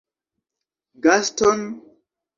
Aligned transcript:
Gaston? 0.99 1.61